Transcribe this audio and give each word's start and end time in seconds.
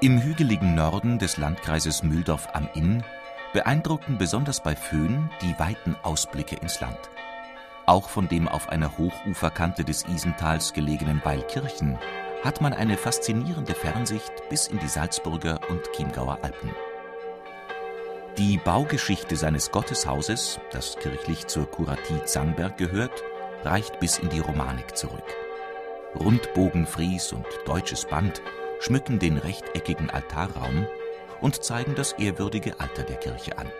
Im 0.00 0.22
hügeligen 0.22 0.76
Norden 0.76 1.18
des 1.18 1.38
Landkreises 1.38 2.04
Mühldorf 2.04 2.46
am 2.52 2.68
Inn 2.74 3.02
beeindruckten 3.52 4.16
besonders 4.16 4.62
bei 4.62 4.76
Föhn 4.76 5.28
die 5.42 5.58
weiten 5.58 5.96
Ausblicke 6.04 6.54
ins 6.54 6.78
Land. 6.80 7.10
Auch 7.84 8.08
von 8.08 8.28
dem 8.28 8.46
auf 8.46 8.68
einer 8.68 8.96
Hochuferkante 8.96 9.82
des 9.82 10.06
Isentals 10.06 10.72
gelegenen 10.72 11.20
Weilkirchen 11.24 11.98
hat 12.44 12.60
man 12.60 12.74
eine 12.74 12.96
faszinierende 12.96 13.74
Fernsicht 13.74 14.30
bis 14.48 14.68
in 14.68 14.78
die 14.78 14.86
Salzburger 14.86 15.58
und 15.68 15.80
Chiemgauer 15.96 16.38
Alpen. 16.42 16.70
Die 18.36 18.56
Baugeschichte 18.56 19.34
seines 19.34 19.72
Gotteshauses, 19.72 20.60
das 20.70 20.94
kirchlich 20.94 21.48
zur 21.48 21.68
Kuratie 21.68 22.24
Zangberg 22.24 22.78
gehört, 22.78 23.24
reicht 23.64 23.98
bis 23.98 24.18
in 24.18 24.28
die 24.28 24.38
Romanik 24.38 24.96
zurück. 24.96 25.34
Rundbogenfries 26.14 27.32
und 27.32 27.46
deutsches 27.66 28.04
Band 28.04 28.40
schmücken 28.80 29.18
den 29.18 29.38
rechteckigen 29.38 30.10
Altarraum 30.10 30.86
und 31.40 31.62
zeigen 31.62 31.94
das 31.94 32.12
ehrwürdige 32.12 32.80
Alter 32.80 33.02
der 33.02 33.16
Kirche 33.16 33.58
an. 33.58 33.70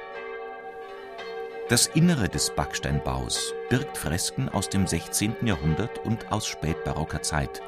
Das 1.69 1.87
Innere 1.87 2.29
des 2.31 2.51
Backsteinbaus 2.51 3.53
birgt 3.69 3.99
Fresken 3.99 4.49
aus 4.49 4.71
dem 4.71 4.87
16. 4.87 5.37
Jahrhundert 5.43 5.99
und 6.05 6.33
aus 6.33 6.47
spätbarocker 6.47 7.21
Zeit, 7.21 7.61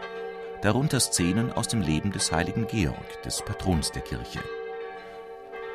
darunter 0.62 1.00
Szenen 1.00 1.52
aus 1.52 1.68
dem 1.68 1.82
Leben 1.82 2.10
des 2.10 2.32
heiligen 2.32 2.66
Georg, 2.66 3.22
des 3.24 3.42
Patrons 3.42 3.92
der 3.92 4.02
Kirche. 4.02 4.40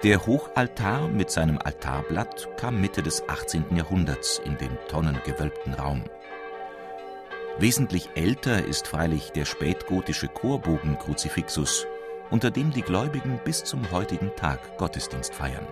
Der 0.04 0.26
Hochaltar 0.26 1.08
mit 1.08 1.30
seinem 1.30 1.58
Altarblatt 1.58 2.50
kam 2.58 2.82
Mitte 2.82 3.02
des 3.02 3.28
18. 3.30 3.76
Jahrhunderts 3.76 4.42
in 4.44 4.58
den 4.58 4.78
tonnengewölbten 4.88 5.74
Raum. 5.74 6.04
Wesentlich 7.58 8.10
älter 8.16 8.66
ist 8.66 8.86
freilich 8.86 9.32
der 9.32 9.46
spätgotische 9.46 10.28
Chorbogen-Kruzifixus, 10.28 11.88
unter 12.30 12.52
dem 12.52 12.72
die 12.72 12.82
Gläubigen 12.82 13.40
bis 13.46 13.64
zum 13.64 13.92
heutigen 13.92 14.36
Tag 14.36 14.78
Gottesdienst 14.78 15.34
feiern. 15.34 15.66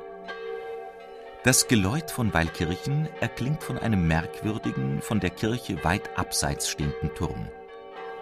Das 1.43 1.67
Geläut 1.67 2.09
von 2.09 2.33
Weilkirchen 2.33 3.09
erklingt 3.19 3.63
von 3.65 3.77
einem 3.77 4.07
merkwürdigen, 4.07 5.01
von 5.01 5.19
der 5.19 5.31
Kirche 5.31 5.83
weit 5.83 6.17
abseits 6.17 6.69
stehenden 6.69 7.13
Turm. 7.15 7.49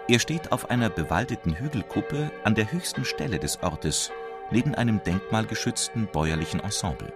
Er 0.08 0.18
steht 0.18 0.50
auf 0.50 0.68
einer 0.68 0.90
bewaldeten 0.90 1.54
Hügelkuppe 1.54 2.32
an 2.42 2.56
der 2.56 2.72
höchsten 2.72 3.04
Stelle 3.04 3.38
des 3.38 3.62
Ortes, 3.62 4.10
neben 4.50 4.74
einem 4.74 5.00
denkmalgeschützten 5.04 6.08
bäuerlichen 6.08 6.58
Ensemble. 6.58 7.12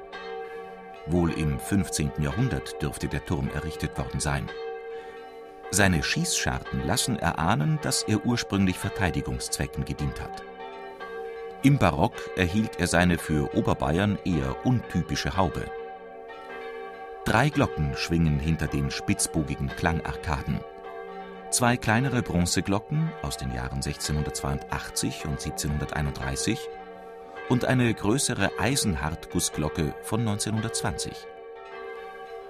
Wohl 1.06 1.32
im 1.32 1.58
15. 1.58 2.12
Jahrhundert 2.20 2.80
dürfte 2.80 3.08
der 3.08 3.24
Turm 3.24 3.50
errichtet 3.52 3.98
worden 3.98 4.20
sein. 4.20 4.48
Seine 5.70 6.02
Schießscharten 6.02 6.86
lassen 6.86 7.18
erahnen, 7.18 7.78
dass 7.82 8.02
er 8.02 8.24
ursprünglich 8.24 8.78
Verteidigungszwecken 8.78 9.84
gedient 9.84 10.20
hat. 10.20 10.42
Im 11.62 11.78
Barock 11.78 12.14
erhielt 12.36 12.78
er 12.78 12.86
seine 12.86 13.18
für 13.18 13.54
Oberbayern 13.56 14.18
eher 14.24 14.64
untypische 14.64 15.36
Haube. 15.36 15.64
Drei 17.24 17.48
Glocken 17.48 17.96
schwingen 17.96 18.38
hinter 18.38 18.68
den 18.68 18.90
spitzbogigen 18.92 19.68
Klangarkaden. 19.68 20.60
Zwei 21.50 21.76
kleinere 21.76 22.22
Bronzeglocken 22.22 23.10
aus 23.22 23.36
den 23.36 23.52
Jahren 23.52 23.82
1682 23.82 25.24
und 25.24 25.44
1731 25.44 26.60
und 27.48 27.64
eine 27.64 27.92
größere 27.92 28.50
Eisenhartgussglocke 28.60 29.94
von 30.02 30.20
1920. 30.20 31.26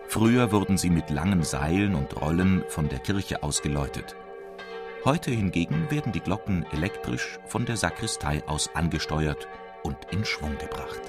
Früher 0.09 0.53
wurden 0.53 0.79
sie 0.79 0.91
mit 0.91 1.11
langen 1.11 1.43
Seilen 1.43 1.95
und 1.95 2.21
Rollen 2.21 2.65
von 2.69 2.89
der 2.89 3.01
Kirche 3.01 3.43
aus 3.43 3.63
geläutet. 3.63 4.17
Heute 5.05 5.31
hingegen 5.31 5.91
werden 5.91 6.13
die 6.13 6.21
Glocken 6.21 6.65
elektrisch 6.73 7.39
von 7.47 7.67
der 7.67 7.77
Sakristei 7.77 8.43
aus 8.47 8.71
angesteuert 8.75 9.47
und 9.83 9.97
in 10.11 10.25
Schwung 10.25 10.57
gebracht 10.59 11.01